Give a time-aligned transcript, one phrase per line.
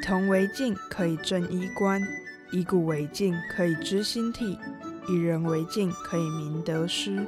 [0.00, 2.00] 铜为镜，可以正衣冠；
[2.50, 4.58] 以古为镜，可以知兴替；
[5.08, 7.24] 以人为镜，可以明得失。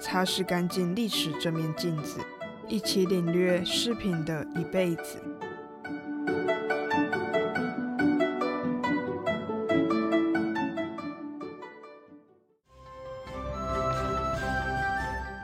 [0.00, 2.20] 擦拭干净历史这面镜子，
[2.66, 5.22] 一起领略饰品的一辈子。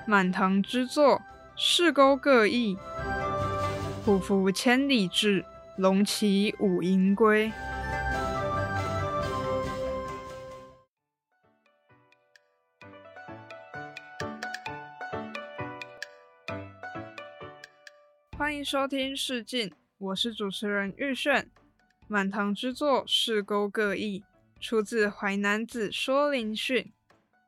[0.06, 1.22] 满堂之作，
[1.56, 2.76] 世钩各异，
[4.04, 5.44] 虎符千里志，
[5.80, 7.50] 龙旗五营归。
[18.36, 21.50] 欢迎收听《试镜》，我是主持人玉炫。
[22.06, 24.22] 满堂之作，四钩各异，
[24.60, 26.84] 出自《淮南子·说林训》。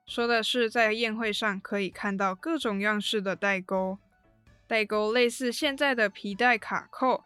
[0.06, 3.98] 说的是在宴会上可以看到各种样式的代钩，
[4.66, 7.24] 代钩类似现在的皮带卡扣，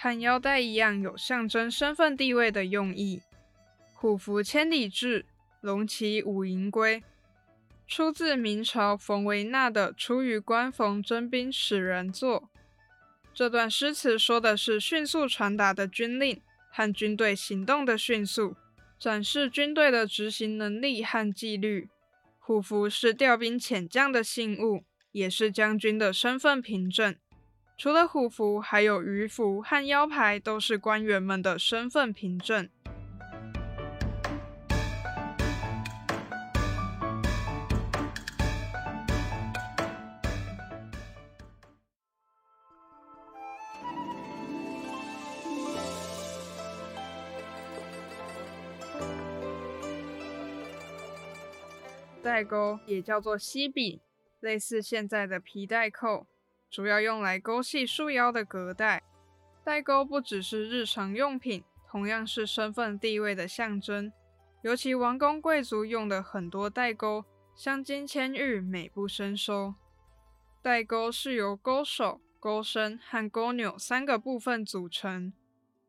[0.00, 3.20] 和腰带一样有象征身份地位的用意。
[3.94, 5.26] 虎符千里至，
[5.60, 7.02] 龙旗五营归，
[7.88, 12.42] 出自明朝冯维纳的《出于官逢征兵使人作》。
[13.34, 18.54] 这段诗词说的是迅速传达的军令和军队行动的迅速，
[19.00, 21.88] 展示军队的执行能力和纪律。
[22.38, 27.16] 虎符是调兵遣将的信物，也是将军的身份凭证。
[27.78, 32.68] 除了虎符，还有鱼符和腰牌，都是官员们的身份凭证。
[52.20, 54.00] 带钩也叫做膝笔，
[54.40, 56.26] 类似现在的皮带扣，
[56.70, 59.02] 主要用来勾系束腰的革带。
[59.64, 64.12] 带钩不只是日常用品，同样是身份地位的象征。
[64.62, 69.74] 尤其王公贵族用的很多带钩，镶金嵌玉，美不胜收。
[70.62, 75.32] 带钩是由钩手、钩身和钩钮三个部分组成。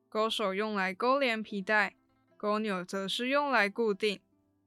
[0.07, 1.95] 钩手用来勾连皮带，
[2.37, 4.19] 钩钮则是用来固定。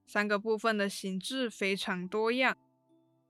[0.06, 2.56] 三个部分的形制非常多样，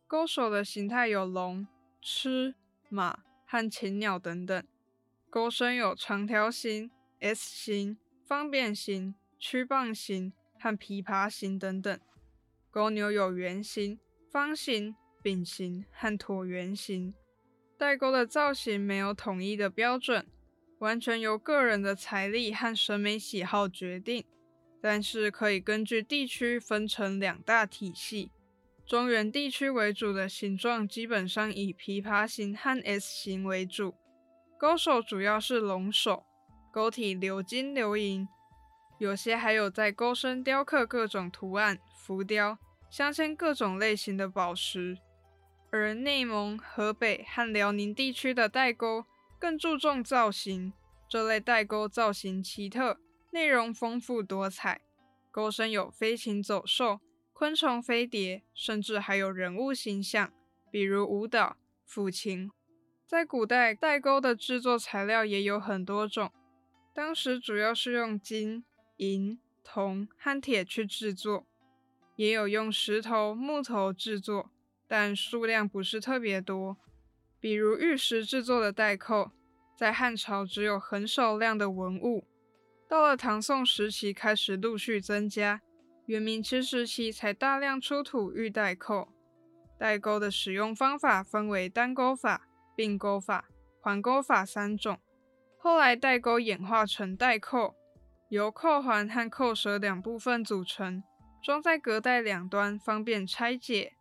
[0.06, 1.66] 钩手的形态有龙、
[2.02, 2.54] 螭、
[2.92, 4.62] 马和禽鸟等等。
[5.30, 11.98] 钩身有长条形、S 形、方扁形、曲棒形和琵琶形等等。
[12.70, 13.98] 钩钮有圆形、
[14.30, 17.14] 方形、饼形和椭圆形。
[17.78, 20.26] 带钩的造型没有统一的标准，
[20.78, 24.24] 完全由个人的财力和审美喜好决定。
[24.80, 28.30] 但是可以根据地区分成两大体系，
[28.92, 33.94] 中原地区为主的形状基本上以琵琶形和 S 形为主，
[34.58, 36.26] 钩手主要是龙首，
[36.70, 38.28] 钩体鎏金鎏银，
[38.98, 42.58] 有些还有在钩身雕刻各种图案、浮雕，
[42.90, 44.98] 镶嵌各种类型的宝石。
[45.70, 49.06] 而内蒙、河北和辽宁地区的代钩
[49.38, 50.74] 更注重造型，
[51.08, 52.98] 这类代钩造型奇特。
[53.30, 54.82] 内容丰富多彩，
[55.30, 57.00] 钩身有飞禽走兽、
[57.32, 60.32] 昆虫、飞碟，甚至还有人物形象，
[60.70, 61.56] 比如舞蹈、
[61.88, 62.50] 抚琴。
[63.06, 66.32] 在古代，代钩的制作材料也有很多种，
[66.94, 68.64] 当时主要是用金、
[68.98, 71.46] 银、铜和铁去制作，
[72.16, 74.50] 也有用石头、木头制作，
[74.86, 76.76] 但数量不是特别多。
[77.40, 79.32] 比如玉石制作的代扣，
[79.76, 82.24] 在汉朝只有很少量的文物。
[82.88, 85.60] 到了唐宋时期，开始陆续增加。
[86.12, 89.08] 元明清时期才大量出土玉带扣。
[89.78, 92.46] 带钩的使用方法分为单钩法、
[92.76, 93.46] 并钩法、
[93.80, 94.98] 环钩法三种。
[95.56, 97.74] 后来带钩演化成带扣，
[98.28, 101.02] 由扣环和扣舌两部分组成，
[101.42, 103.94] 装在革带两端，方便拆解。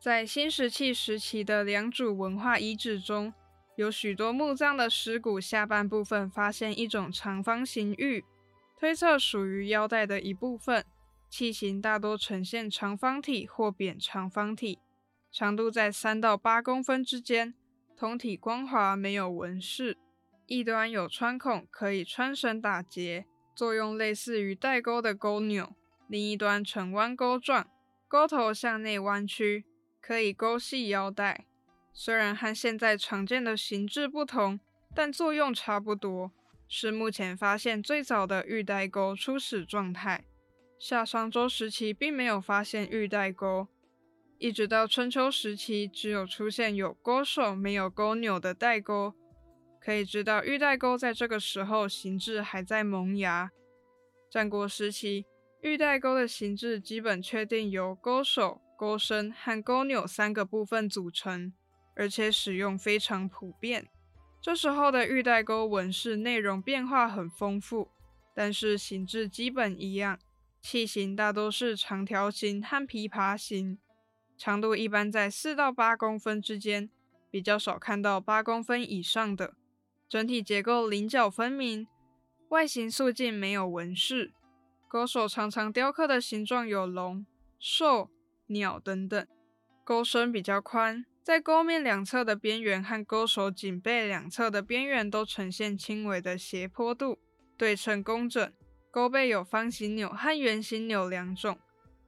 [0.00, 3.34] 在新石器时期的良渚文化遗址中。
[3.76, 8.24] 有许多墓葬的尸骨下半部分发现一种长方形玉，
[8.78, 10.84] 推测属于腰带的一部分。
[11.30, 14.80] 器型大多呈现长方体或扁长方体，
[15.30, 17.54] 长度在三到八公分之间，
[17.96, 19.96] 通体光滑，没有纹饰，
[20.46, 23.24] 一端有穿孔，可以穿绳打结，
[23.54, 25.76] 作用类似于带钩的钩钮。
[26.08, 27.70] 另一端呈弯钩状，
[28.08, 29.64] 钩头向内弯曲，
[30.00, 31.46] 可以勾系腰带。
[31.92, 34.58] 虽然和现在常见的形制不同，
[34.92, 36.32] 但作用差不多，
[36.66, 40.24] 是目前发现最早的玉带钩初始状态。
[40.80, 43.68] 夏商周时期并没有发现玉带钩，
[44.38, 49.12] 一直到春秋时期，只有出现有钩手没有钩钮的带钩。
[49.78, 53.50] 可以知道玉带钩在这个时候形制还在萌芽。
[54.30, 55.26] 战国时期，
[55.60, 61.52] 玉带钩的形制基本确定由钩手、钩身和钩钮三个部分组成，
[61.94, 63.86] 而且使用非常普遍。
[64.40, 67.90] 这时候的玉带钩纹饰内容变化很丰富，
[68.34, 70.18] 但是形制基本一样，
[70.60, 73.78] 器型大多是长条形和琵琶形，
[74.36, 76.90] 长度一般在四到八公分之间，
[77.30, 79.54] 比较少看到八公分以上的。
[80.08, 81.86] 整体结构棱角分明。
[82.48, 84.32] 外形素净，没有纹饰。
[84.88, 87.24] 钩手常常雕刻的形状有龙、
[87.60, 88.10] 兽、
[88.48, 89.26] 鸟等等。
[89.84, 97.18] 钩身比较宽，在钩面两侧的边缘和钩手颈背两侧的边缘都呈现轻微的斜坡度，
[97.56, 98.52] 对称工整。
[98.90, 101.58] 钩背有方形钮和圆形钮两种。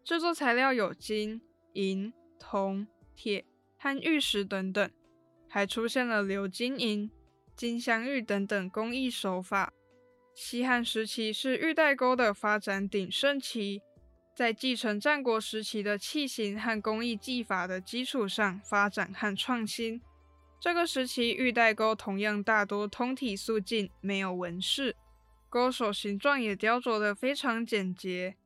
[0.05, 1.41] 制作材料有金、
[1.75, 3.45] 银、铜、铁
[3.79, 4.91] 和玉石等等，
[5.49, 7.11] 还出现了鎏金银、
[7.55, 9.73] 金镶玉等等工艺手法。
[10.35, 13.81] 西汉时期是玉带钩的发展鼎盛期，
[14.35, 20.01] 在继承战国时期的器型和工艺技法的基础上发展和创新。
[20.59, 24.97] 这个时期玉带钩同样大多通体素净，没有纹饰，
[25.53, 28.37] 钩手形状也雕琢得非常简洁，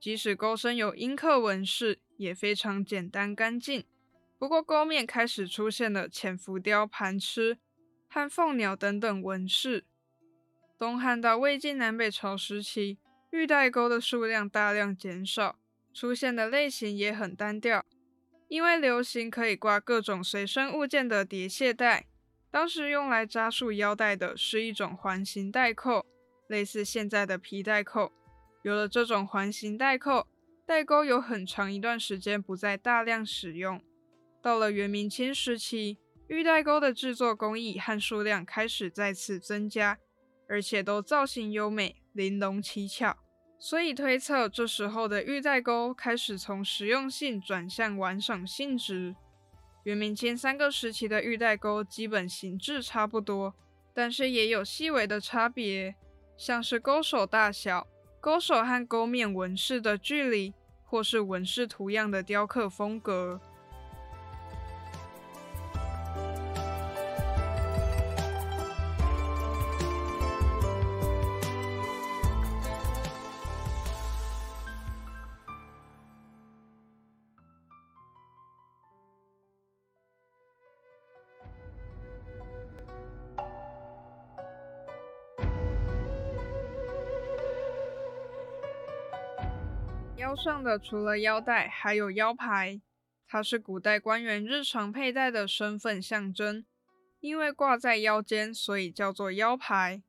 [0.00, 3.84] 即使钩身有阴刻纹饰，也非常简单干净。
[4.36, 7.58] 不过钩面开始出现了浅浮雕、盘螭
[8.08, 9.84] 和凤鸟等等纹饰。
[10.76, 12.98] 东汉到魏晋南北朝时期，
[13.30, 15.60] 玉带钩的数量大量减少，
[15.94, 17.86] 出现的类型也很单调。
[18.48, 22.08] 因为流行可以挂各种随身物件的叠卸带，
[22.50, 26.04] 当时用来扎束腰带的是一种环形带扣，
[26.48, 28.12] 类似现在的皮带扣。
[28.62, 30.26] 有了这种环形带扣，
[30.64, 33.80] 带钩有很长一段时间不再大量使用。
[34.42, 35.98] 到了元明清时期，
[36.28, 39.98] 玉带钩的制作工艺和数量开始再次增加。
[40.48, 43.16] 而且都造型优美、玲珑奇巧，
[43.58, 49.16] 所以推测这时候的玉带钩开始从实用性转向玩赏性质。
[49.82, 53.56] 元明清三个时期的玉带钩基本形制差不多，
[53.92, 55.96] 但是也有细微的差别，
[56.36, 57.86] 像是勾手大小、
[58.20, 60.52] 勾手和勾面纹饰的距离，
[60.84, 63.40] 或是纹饰图样的雕刻风格。
[90.46, 92.80] 上的除了腰带，还有腰牌，
[93.26, 96.64] 它是古代官员日常佩戴的身份象征。
[97.18, 100.04] 因为挂在腰间，所以叫做腰牌。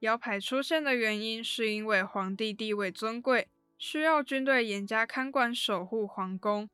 [0.00, 3.48] 腰牌出现的原因，是因为皇帝地位尊贵，
[3.78, 6.68] 需要军队严加看管守护皇宫。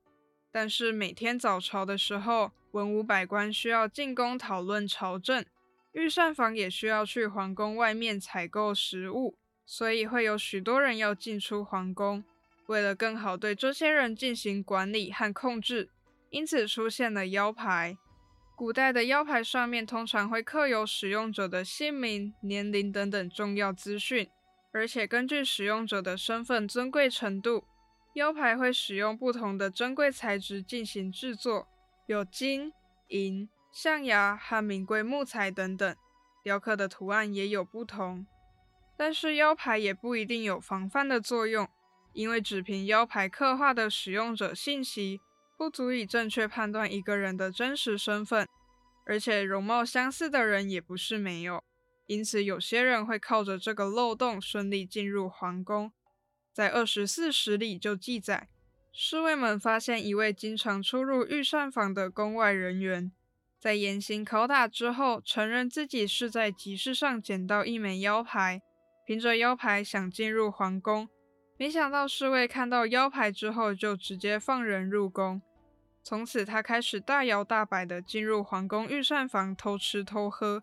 [0.51, 5.47] 但是每天早朝的时候，文武百官需要进宫讨论朝政，
[5.93, 12.25] 御膳房也需要去皇宫外面采购食物，所以会有许多人要进出皇宫。
[12.67, 15.91] 为了更好对这些人进行管理和控制，
[16.31, 17.97] 因此出现了腰牌。
[18.57, 24.31] 古代的腰牌上面通常会刻有使用者的姓名、年龄等等重要资讯，
[24.73, 27.65] 而且根据使用者的身份尊贵程度，
[28.15, 31.67] 腰牌会使用不同的珍贵材质进行制作，
[32.07, 32.73] 有金、
[33.09, 35.97] 银、象牙和名贵木材等等，
[36.45, 38.25] 雕刻的图案也有不同。
[38.97, 41.69] 但是腰牌也不一定有防范的作用。
[42.15, 45.21] 因为只凭腰牌刻画的使用者信息，
[45.59, 48.49] 不足以正确判断一个人的真实身份，
[49.05, 51.63] 而且容貌相似的人也不是没有，
[52.07, 55.93] 因此有些人会靠着这个漏洞顺利进入皇宫。
[56.53, 58.49] 在二十四史里就记载，
[58.93, 63.11] 侍卫们发现一位经常出入御膳房的宫外人员，
[63.59, 68.63] 在严刑拷打之后，承认自己是在集市上捡到一枚腰牌，
[69.05, 71.09] 凭着腰牌想进入皇宫。
[71.57, 75.41] 没想到侍卫看到腰牌之后，就直接放人入宫。
[76.03, 80.63] 从此，他开始大摇大摆地进入皇宫御膳房偷吃偷喝。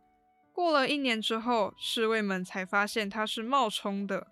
[0.54, 4.28] 过了一年之后，侍卫们才发现他是冒充的。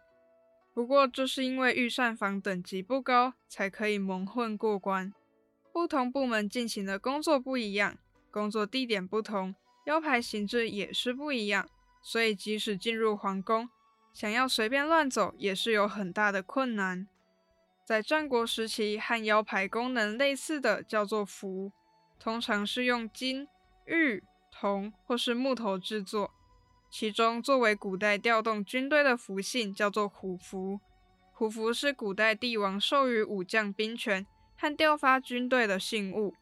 [0.73, 5.13] 不过，这是因为御膳房等级不高，才可以蒙混过关。
[5.71, 7.97] 不同部门进行的工作不一样，
[8.29, 11.67] 工作地点不同，腰牌形制也是不一样。
[12.03, 13.69] 所以，即使进入皇宫，
[14.19, 17.07] 想要随便乱走也是有很大的困难。
[17.85, 21.71] 在战国时期，和腰牌功能类似的叫做符，
[22.19, 23.47] 通常是用金、
[23.85, 24.21] 玉、
[24.51, 26.33] 铜或是木头制作，
[26.91, 30.81] 其中作为古代调动军队的符信叫做虎符。
[31.31, 36.35] 虎符是古代帝王授予武将兵权和调发军队的信物，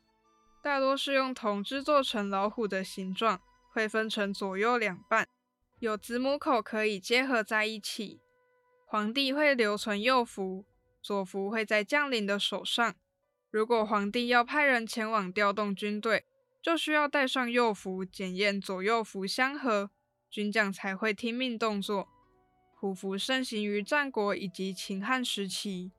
[0.63, 3.39] 大多是用铜制作成老虎的形状，
[3.72, 5.27] 会分成左右两半，
[5.79, 8.19] 有子母口可以结合在一起。
[8.86, 10.65] 皇帝会留存右符，
[11.03, 12.96] 左符会在将领的手上。
[13.51, 16.25] 如果皇帝要派人前往调动军队，
[16.63, 19.91] 就需要带上右符，检验左右符相合，
[20.31, 22.07] 军将才会听命动作。
[22.74, 25.91] 虎符盛行于战国以及秦汉时期，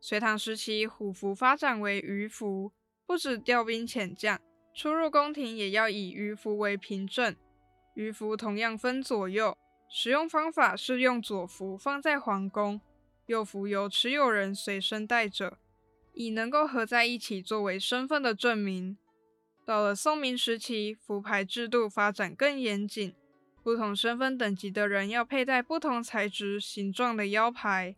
[0.00, 2.72] 隋唐时期虎符发展为鱼符，
[3.06, 4.38] 不止调兵遣将，
[4.74, 7.34] 出入宫廷也要以鱼符为凭证。
[7.94, 9.56] 鱼符同样分左右，
[9.88, 12.80] 使用方法是用左符放在皇宫，
[13.26, 15.58] 右符由持有人随身带着，
[16.14, 18.96] 以能够合在一起作为身份的证明。
[19.64, 23.14] 到了宋明时期，符牌制度发展更严谨。
[23.62, 27.94] 不同身份等级的人要佩戴不同材质、形状的腰牌。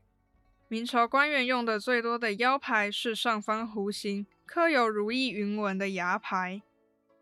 [0.68, 6.60] 明朝官员用的最多的腰牌是上方弧形、刻有如意云纹的牙牌。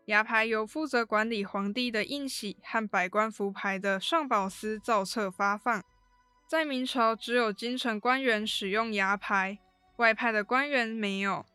[0.05, 5.83] 牙牌由负责管理皇帝的印玺和百官符牌的上宝司造册发放。
[6.45, 9.57] 在明朝，只有京城官员使用牙牌，
[9.95, 11.45] 外派的官员没有。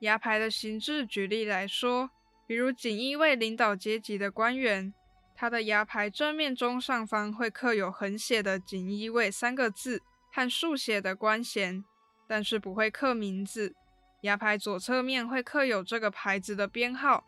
[0.00, 2.10] 牙牌的形制，举例来说，
[2.46, 4.92] 比如锦衣卫领导阶级的官员。
[5.34, 11.84] 他的牙牌正面中上方会刻有横写的“锦衣卫”三个字和竖写的官衔，
[12.26, 13.74] 但是不会刻名字。
[14.22, 17.22] 牙牌左侧面会刻有这个牌子的编号，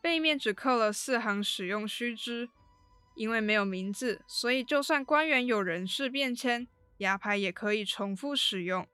[0.00, 2.48] 背面只刻了四行使用须知。
[3.14, 6.66] 因为没有名字，所以就算官员有人事变迁，
[6.98, 8.86] 牙牌也可以重复使用。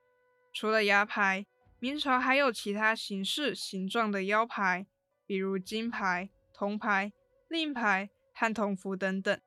[0.52, 1.46] 除了牙牌，
[1.78, 4.86] 明朝还有其他形式、形状的腰牌，
[5.26, 7.12] 比如金牌、铜牌、
[7.48, 8.10] 令牌。
[8.38, 9.40] 汉铜符等等。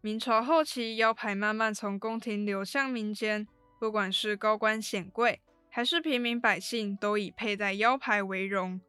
[0.00, 3.48] 明朝后期，腰牌慢慢从宫廷流向民间，
[3.80, 8.80] 不管是高官显贵还是平民百姓，都以佩戴腰牌为荣。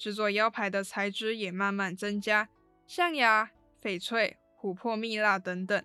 [0.00, 2.48] 制作腰牌的材质也慢慢增加，
[2.86, 3.50] 象牙、
[3.82, 5.84] 翡翠、琥珀、蜜蜡等等。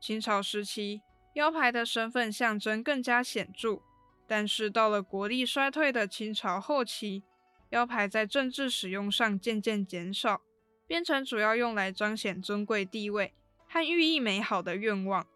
[0.00, 1.02] 清朝时期，
[1.34, 3.80] 腰牌的身份象征更加显著，
[4.26, 7.22] 但是到了国力衰退的清朝后期，
[7.70, 10.42] 腰牌在政治使用上渐渐减少。
[10.86, 13.32] 变成主要用来彰显尊贵地位
[13.66, 15.26] 和寓意美好的愿望。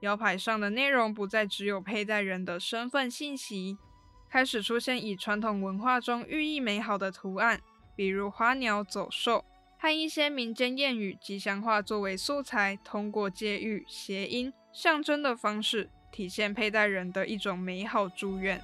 [0.00, 3.76] 腰牌上的内容不再只有佩戴人的身份信息，
[4.34, 7.60] 开始出现以传统文化中寓意美好的图案，
[7.94, 9.44] 比如花鸟走兽
[9.78, 18.60] 和一些民间谚语、吉祥话作为素材，通过借喻、谐音、象征的方式，体现佩戴人的一种美好祝愿。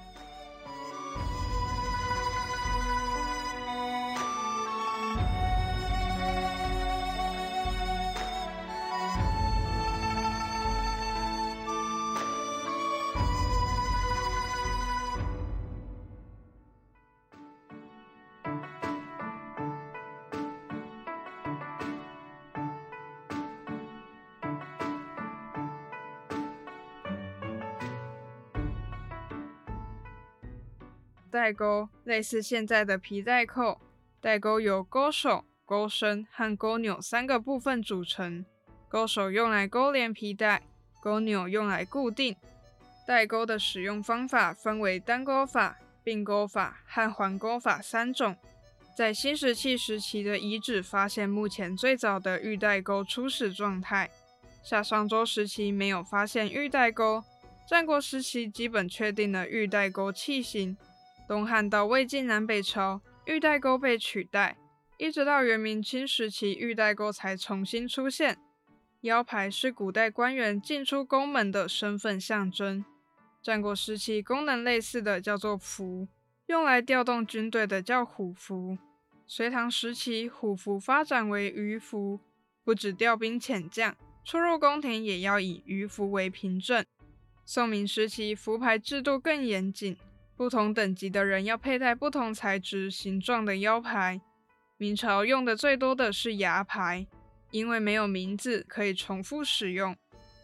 [31.40, 33.80] 带钩类似现在的皮带扣，
[34.20, 38.44] 带钩由钩手、钩身和钩钮三个部分组成。
[38.90, 40.60] 钩手用来勾连皮带，
[41.00, 42.36] 钩钮用来固定。
[43.06, 48.36] 带钩的使用方法分为单钩法、并钩法和环钩法三种。
[48.94, 54.10] 在新石器时期的遗址发现目前最早的玉带钩初始状态。
[54.62, 57.24] 夏商周时期没有发现玉带钩，
[57.66, 60.76] 战国时期基本确定了玉带钩器型。
[61.30, 64.56] 东汉到魏晋南北朝，玉带钩被取代，
[64.98, 68.36] 一直到元明清时期，玉带钩才重新出现。
[69.02, 72.84] 腰牌是古代官员进出宫门的身份象征。
[73.40, 76.08] 战国时期，功能类似的叫做符，
[76.46, 78.76] 用来调动军队的叫虎符。
[79.24, 82.18] 隋唐时期，虎符发展为鱼符，
[82.64, 86.84] 不止调兵遣将，出入宫廷也要以鱼符为凭证。
[87.46, 89.96] 宋明时期，符牌制度更严谨。
[90.40, 94.18] 不同等级的人要佩戴不同材质、形状的腰牌。
[94.78, 97.06] 明朝用的最多的是牙牌，
[97.50, 99.94] 因为没有名字可以重复使用。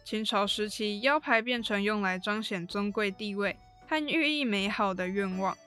[0.05, 5.57] 清朝时期，腰牌变成用来彰显尊贵地位和寓意美好的愿望。